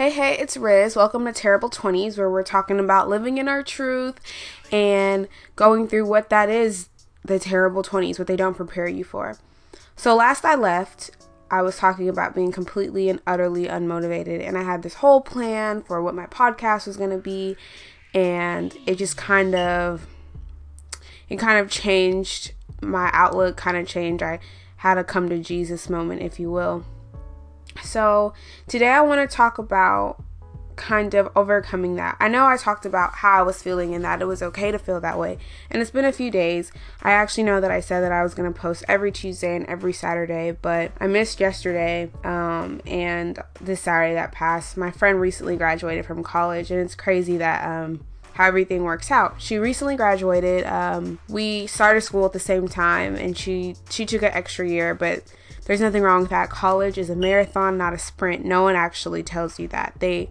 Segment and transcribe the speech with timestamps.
[0.00, 0.96] Hey, hey, it's Riz.
[0.96, 4.18] Welcome to Terrible 20s, where we're talking about living in our truth
[4.72, 6.88] and going through what that is
[7.22, 9.36] the terrible 20s, what they don't prepare you for.
[9.96, 11.10] So, last I left,
[11.50, 15.82] I was talking about being completely and utterly unmotivated, and I had this whole plan
[15.82, 17.58] for what my podcast was going to be,
[18.14, 20.06] and it just kind of
[21.28, 24.38] it kind of changed my outlook kind of changed i
[24.76, 26.86] had a come to jesus moment if you will
[27.82, 28.34] so,
[28.68, 30.22] today I want to talk about
[30.80, 32.16] kind of overcoming that.
[32.18, 34.78] I know I talked about how I was feeling and that it was okay to
[34.78, 35.36] feel that way.
[35.70, 36.72] And it's been a few days.
[37.02, 39.66] I actually know that I said that I was going to post every Tuesday and
[39.66, 44.78] every Saturday, but I missed yesterday um, and this Saturday that passed.
[44.78, 47.64] My friend recently graduated from college, and it's crazy that.
[47.64, 49.34] Um, how everything works out.
[49.38, 50.64] She recently graduated.
[50.64, 54.94] Um, we started school at the same time, and she she took an extra year,
[54.94, 55.24] but
[55.70, 56.50] there's nothing wrong with that.
[56.50, 58.44] College is a marathon, not a sprint.
[58.44, 59.94] No one actually tells you that.
[60.00, 60.28] They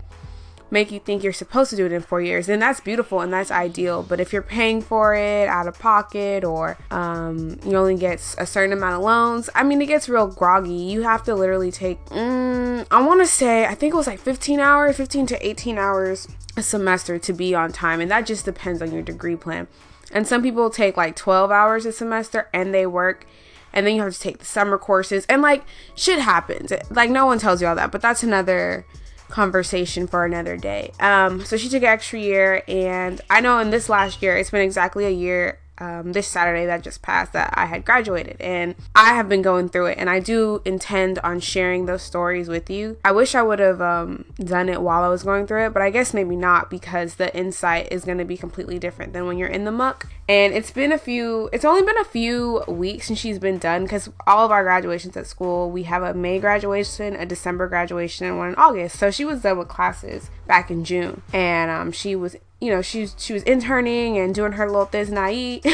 [0.69, 3.31] make you think you're supposed to do it in four years, and that's beautiful and
[3.31, 4.03] that's ideal.
[4.03, 8.45] But if you're paying for it out of pocket or um, you only get a
[8.45, 10.73] certain amount of loans, I mean, it gets real groggy.
[10.73, 14.19] You have to literally take, mm, I want to say, I think it was like
[14.19, 18.43] 15 hours, 15 to 18 hours a semester to be on time, and that just
[18.43, 19.69] depends on your degree plan.
[20.11, 23.25] And some people take like 12 hours a semester and they work
[23.73, 25.63] and then you have to take the summer courses and like
[25.95, 26.71] shit happens.
[26.89, 28.85] Like no one tells you all that but that's another
[29.29, 30.91] conversation for another day.
[30.99, 34.49] Um so she took an extra year and i know in this last year it's
[34.49, 38.39] been exactly a year um, this Saturday that just passed that I had graduated.
[38.39, 42.47] And I have been going through it, and I do intend on sharing those stories
[42.47, 42.97] with you.
[43.03, 45.81] I wish I would have um, done it while I was going through it, but
[45.81, 49.37] I guess maybe not because the insight is going to be completely different than when
[49.37, 50.07] you're in the muck.
[50.27, 53.83] And it's been a few, it's only been a few weeks since she's been done
[53.83, 58.27] because all of our graduations at school, we have a May graduation, a December graduation,
[58.27, 58.99] and one in August.
[58.99, 62.81] So she was done with classes back in June, and um, she was you know,
[62.81, 65.65] she she was interning and doing her little things night,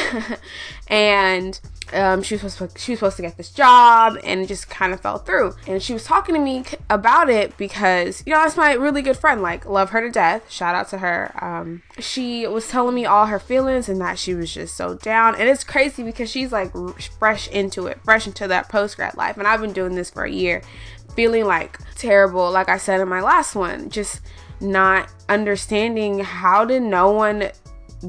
[0.88, 1.59] and
[1.93, 4.70] um, she was supposed to, she was supposed to get this job, and it just
[4.70, 5.55] kind of fell through.
[5.67, 9.17] And she was talking to me about it because you know that's my really good
[9.17, 9.42] friend.
[9.42, 10.49] Like, love her to death.
[10.52, 11.32] Shout out to her.
[11.43, 15.36] Um, she was telling me all her feelings and that she was just so down.
[15.36, 16.71] And it's crazy because she's like
[17.17, 20.23] fresh into it, fresh into that post grad life, and I've been doing this for
[20.23, 20.61] a year,
[21.15, 22.52] feeling like terrible.
[22.52, 24.21] Like I said in my last one, just
[24.61, 27.52] not understanding how did no one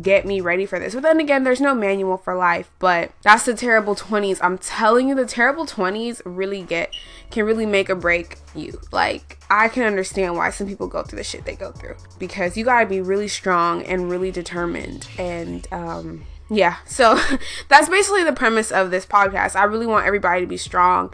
[0.02, 0.94] get me ready for this.
[0.94, 4.38] But then again, there's no manual for life, but that's the terrible 20s.
[4.42, 6.94] I'm telling you the terrible 20s really get
[7.30, 8.80] can really make or break you.
[8.92, 12.56] Like I can understand why some people go through the shit they go through because
[12.56, 16.76] you got to be really strong and really determined and um yeah.
[16.86, 17.18] So
[17.68, 19.56] that's basically the premise of this podcast.
[19.56, 21.12] I really want everybody to be strong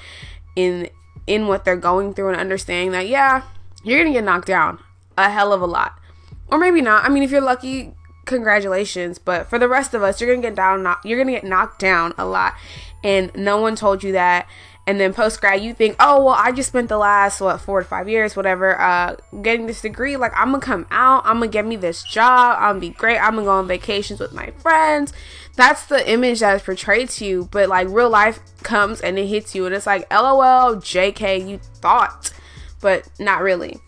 [0.57, 0.89] in
[1.27, 3.43] in what they're going through and understanding that yeah,
[3.85, 4.79] you're going to get knocked down
[5.17, 5.99] a hell of a lot.
[6.49, 7.05] Or maybe not.
[7.05, 7.95] I mean, if you're lucky,
[8.27, 9.19] congratulations.
[9.19, 10.87] But for the rest of us, you're gonna get down.
[11.05, 12.55] You're gonna get knocked down a lot,
[13.03, 14.47] and no one told you that.
[14.85, 17.81] And then post grad, you think, oh well, I just spent the last what four
[17.81, 20.17] to five years, whatever, uh, getting this degree.
[20.17, 23.19] Like I'm gonna come out, I'm gonna get me this job, I'm gonna be great.
[23.19, 25.13] I'm gonna go on vacations with my friends.
[25.55, 27.49] That's the image that is portrayed to you.
[27.53, 31.59] But like real life comes and it hits you, and it's like, lol, jk, you
[31.59, 32.33] thought,
[32.81, 33.79] but not really.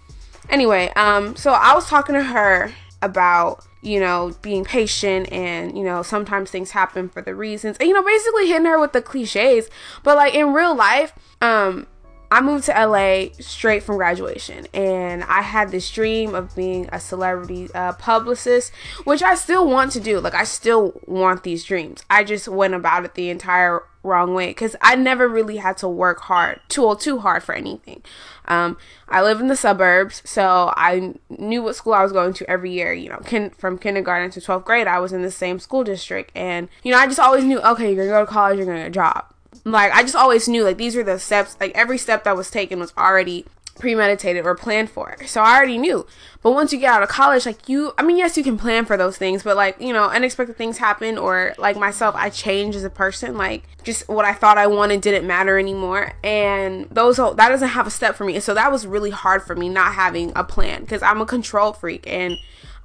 [0.48, 2.72] Anyway, um, so I was talking to her
[3.02, 7.86] about you know being patient and you know sometimes things happen for the reasons and
[7.86, 9.68] you know basically hitting her with the cliches
[10.02, 11.12] but like in real life
[11.42, 11.86] um
[12.34, 16.98] I moved to LA straight from graduation, and I had this dream of being a
[16.98, 18.72] celebrity uh, publicist,
[19.04, 20.18] which I still want to do.
[20.18, 22.02] Like, I still want these dreams.
[22.10, 25.88] I just went about it the entire wrong way because I never really had to
[25.88, 28.02] work hard, too too hard for anything.
[28.46, 28.78] Um,
[29.08, 32.72] I live in the suburbs, so I knew what school I was going to every
[32.72, 32.92] year.
[32.92, 36.32] You know, kin- from kindergarten to 12th grade, I was in the same school district.
[36.34, 38.66] And, you know, I just always knew, okay, you're going to go to college, you're
[38.66, 39.26] going to get a job.
[39.64, 42.50] Like, I just always knew, like, these were the steps, like, every step that was
[42.50, 43.46] taken was already
[43.78, 45.16] premeditated or planned for.
[45.26, 46.06] So I already knew.
[46.42, 48.84] But once you get out of college, like you, I mean, yes, you can plan
[48.84, 52.76] for those things, but like, you know, unexpected things happen, or like myself, I change
[52.76, 53.36] as a person.
[53.36, 56.12] Like, just what I thought I wanted didn't matter anymore.
[56.22, 58.38] And those, that doesn't have a step for me.
[58.40, 61.72] So that was really hard for me not having a plan because I'm a control
[61.72, 62.36] freak and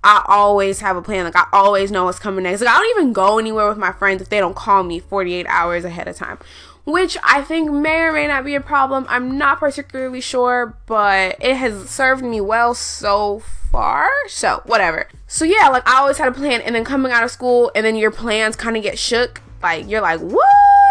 [0.03, 1.25] I always have a plan.
[1.25, 2.61] Like I always know what's coming next.
[2.61, 5.45] Like I don't even go anywhere with my friends if they don't call me 48
[5.47, 6.37] hours ahead of time
[6.85, 9.05] which I think may or may not be a problem.
[9.09, 13.39] I'm not particularly sure, but it has served me well so
[13.71, 14.09] far.
[14.27, 15.07] So, whatever.
[15.27, 17.85] So, yeah, like I always had a plan, and then coming out of school, and
[17.85, 19.41] then your plans kind of get shook.
[19.61, 20.47] Like, you're like, what?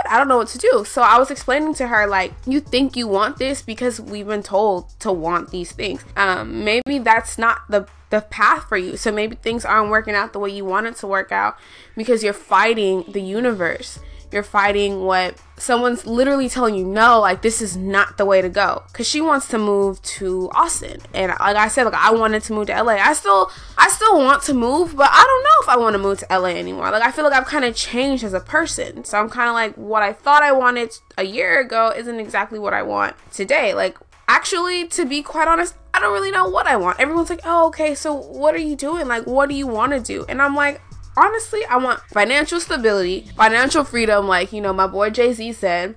[0.09, 0.85] I don't know what to do.
[0.87, 4.43] So I was explaining to her, like, you think you want this because we've been
[4.43, 6.05] told to want these things.
[6.17, 8.97] Um, maybe that's not the the path for you.
[8.97, 11.59] So maybe things aren't working out the way you want it to work out
[11.95, 13.99] because you're fighting the universe
[14.33, 18.49] you're fighting what someone's literally telling you no like this is not the way to
[18.49, 18.83] go.
[18.89, 21.01] Because she wants to move to austin.
[21.15, 24.19] And like i said like i wanted to move to la i still i still
[24.19, 26.91] want to move but i don't know if i want to move to la anymore.
[26.91, 29.05] Like i feel like i've kind of changed as a person.
[29.05, 32.59] So i'm kind of like what i thought i wanted a year ago isn't exactly
[32.59, 33.75] what i want today.
[33.75, 33.99] Like
[34.29, 37.01] actually to be quite honest i don't really know what i want.
[37.01, 39.09] Everyone's like oh okay so what are you doing?
[39.09, 40.25] Like what do you want to do?
[40.29, 40.81] And i'm like
[41.19, 45.97] honestly, I want financial stability, financial freedom, like, you know, my boy Jay Z said.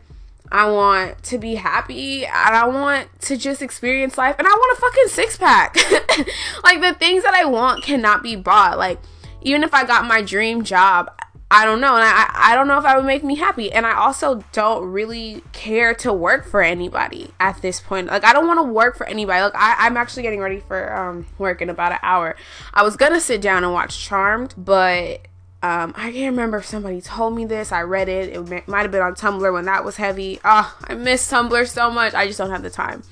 [0.54, 4.78] I want to be happy and I want to just experience life and I want
[4.78, 5.78] a fucking six pack.
[6.64, 8.78] like, the things that I want cannot be bought.
[8.78, 9.00] Like,
[9.42, 11.10] even if I got my dream job,
[11.54, 11.96] I don't know.
[11.96, 13.74] And I, I don't know if I would make me happy.
[13.74, 18.08] And I also don't really care to work for anybody at this point.
[18.08, 19.42] Like, I don't want to work for anybody.
[19.42, 22.38] Like, I, I'm actually getting ready for um, work in about an hour.
[22.74, 25.28] I was going to sit down and watch Charmed, but
[25.62, 27.74] um, I can't remember if somebody told me this.
[27.74, 28.30] I read it.
[28.30, 30.40] It might have been on Tumblr when that was heavy.
[30.46, 32.14] Oh, I miss Tumblr so much.
[32.14, 33.04] I just don't have the time.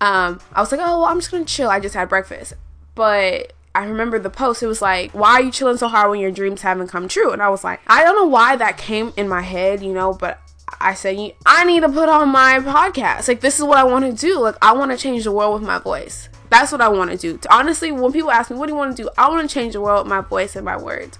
[0.00, 1.68] Um, I was like, oh, well, I'm just going to chill.
[1.68, 2.54] I just had breakfast.
[2.94, 4.62] But I remember the post.
[4.62, 7.32] It was like, "Why are you chilling so hard when your dreams haven't come true?"
[7.32, 10.12] And I was like, I don't know why that came in my head, you know,
[10.12, 10.40] but
[10.80, 13.28] I said, I need to put on my podcast.
[13.28, 14.40] Like, this is what I want to do.
[14.40, 16.28] Like, I want to change the world with my voice.
[16.50, 17.38] That's what I want to do.
[17.50, 19.08] Honestly, when people ask me, what do you want to do?
[19.16, 21.18] I want to change the world with my voice and my words.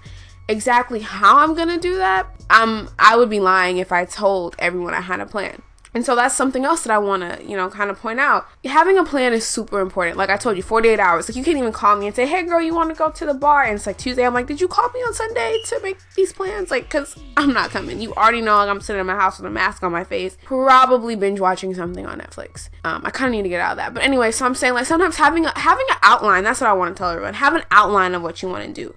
[0.49, 4.57] Exactly how I'm going to do that, um, I would be lying if I told
[4.59, 5.63] everyone I had a plan.
[5.95, 8.47] And so that's something else that I want to, you know, kind of point out.
[8.65, 10.17] Having a plan is super important.
[10.17, 11.29] Like I told you, 48 hours.
[11.29, 13.27] Like you can't even call me and say, "Hey girl, you want to go to
[13.27, 14.25] the bar?" And it's like Tuesday.
[14.25, 17.53] I'm like, "Did you call me on Sunday to make these plans?" Like cuz I'm
[17.53, 18.01] not coming.
[18.01, 20.39] You already know like I'm sitting in my house with a mask on my face,
[20.45, 22.71] probably binge watching something on Netflix.
[22.85, 23.93] Um I kind of need to get out of that.
[23.93, 26.73] But anyway, so I'm saying like sometimes having a, having an outline, that's what I
[26.73, 27.35] want to tell everyone.
[27.35, 28.95] Have an outline of what you want to do.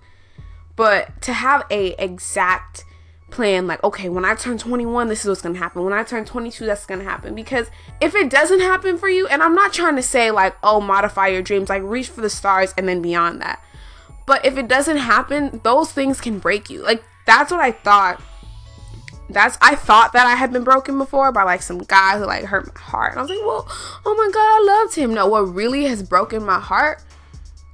[0.78, 2.86] But to have a exact
[3.36, 5.84] plan like okay when i turn 21 this is what's gonna happen.
[5.84, 7.36] When i turn 22 that's gonna happen.
[7.36, 10.80] Because if it doesn't happen for you and i'm not trying to say like oh
[10.80, 13.62] modify your dreams like reach for the stars and then beyond that.
[14.26, 16.82] But if it doesn't happen those things can break you.
[16.82, 18.22] Like that's what i thought.
[19.30, 22.46] That's I thought that I had been broken before by like some guy who like
[22.46, 23.12] hurt my heart.
[23.12, 23.68] And I was like, well,
[24.06, 25.14] oh my god, I loved him.
[25.14, 27.04] No, what really has broken my heart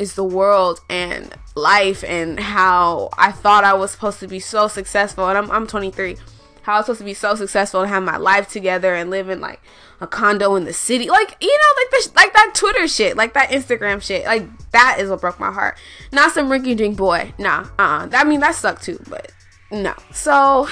[0.01, 4.67] is the world and life and how I thought I was supposed to be so
[4.67, 5.29] successful.
[5.29, 6.17] And I'm I'm 23
[6.63, 9.29] how I was supposed to be so successful and have my life together and live
[9.29, 9.61] in like
[9.99, 11.07] a condo in the city.
[11.09, 14.25] Like you know like this like that Twitter shit like that Instagram shit.
[14.25, 15.77] Like that is what broke my heart.
[16.11, 17.33] Not some rinky dink boy.
[17.37, 18.07] Nah uh-uh.
[18.07, 19.31] That I mean that sucked too but
[19.71, 19.93] no.
[20.11, 20.67] So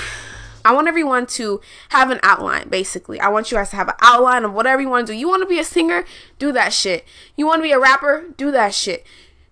[0.64, 3.20] I want everyone to have an outline, basically.
[3.20, 5.20] I want you guys to have an outline of whatever you want to do.
[5.20, 6.06] You want to be a singer?
[6.38, 7.06] Do that shit.
[7.36, 8.26] You want to be a rapper?
[8.38, 9.06] Do that shit.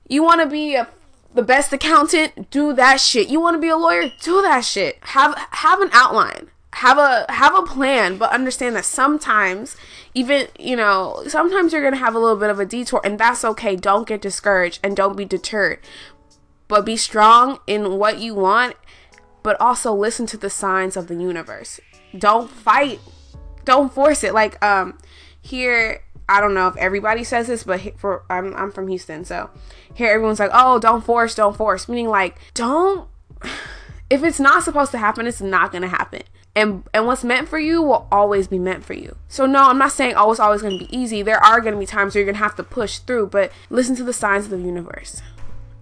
[0.08, 0.88] You want to be a,
[1.34, 2.50] the best accountant?
[2.50, 3.30] Do that shit.
[3.30, 4.12] You want to be a lawyer?
[4.22, 4.98] Do that shit.
[5.02, 6.50] Have have an outline.
[6.74, 9.76] Have a have a plan, but understand that sometimes
[10.14, 13.20] even, you know, sometimes you're going to have a little bit of a detour and
[13.20, 13.76] that's okay.
[13.76, 15.80] Don't get discouraged and don't be deterred.
[16.68, 18.76] But be strong in what you want
[19.44, 21.80] but also listen to the signs of the universe.
[22.18, 23.00] Don't fight.
[23.66, 24.34] Don't force it.
[24.34, 24.98] Like um
[25.42, 29.50] here I don't know if everybody says this, but for I'm I'm from Houston, so
[29.94, 33.08] here everyone's like, "Oh, don't force, don't force." Meaning like, don't
[34.10, 36.24] if it's not supposed to happen, it's not going to happen.
[36.54, 39.16] And and what's meant for you will always be meant for you.
[39.30, 41.22] So no, I'm not saying oh it's always going to be easy.
[41.22, 43.52] There are going to be times where you're going to have to push through, but
[43.70, 45.22] listen to the signs of the universe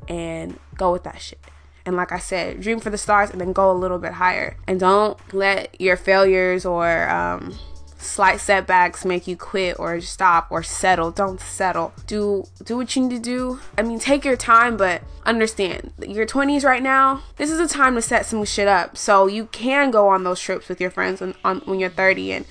[0.07, 1.39] and go with that shit.
[1.86, 4.58] And like I said, dream for the stars and then go a little bit higher.
[4.68, 7.56] And don't let your failures or um,
[7.98, 11.12] slight setbacks make you quit or stop or settle.
[11.12, 11.94] Don't settle.
[12.08, 13.60] Do do what you need to do.
[13.77, 17.24] I mean, take your time, but understand your 20s right now.
[17.38, 20.39] This is a time to set some shit up, so you can go on those
[20.39, 22.46] trips with your friends when on, when you're 30 and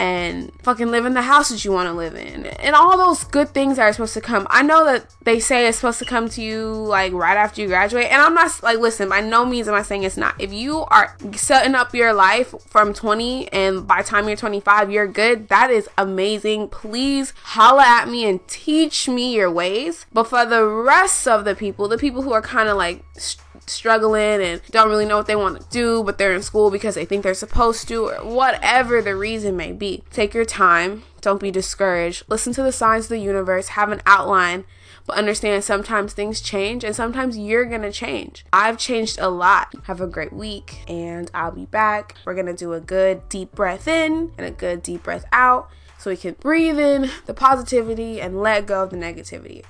[0.00, 2.46] and fucking live in the house that you want to live in.
[2.46, 4.46] And all those good things that are supposed to come.
[4.48, 7.68] I know that they say it's supposed to come to you like right after you
[7.68, 8.06] graduate.
[8.06, 10.34] And i'm not like listen by no means am i saying it's not.
[10.40, 15.06] If you are setting up your life from 20 and by time you're 25 you're
[15.06, 15.48] good.
[15.48, 16.68] That is amazing.
[16.68, 20.06] Please holla at me and teach me your ways.
[20.14, 23.44] But for the rest of the people the people who are kind of like st-
[23.70, 26.94] struggling and don't really know what they want to do, but they're in school because
[26.94, 30.02] they think they're supposed to, or whatever the reason may be.
[30.10, 32.24] Take your time, Don't be discouraged.
[32.28, 34.64] Listen to the signs of the universe, have an outline,
[35.06, 38.44] but understand sometimes things change and sometimes you're gonna change.
[38.52, 39.74] I've changed a lot.
[39.84, 42.14] Have a great week, and I'll be back.
[42.24, 46.10] We're gonna do a good deep breath in and a good deep breath out so
[46.10, 49.64] we can breathe in the positivity and let go of the negativity.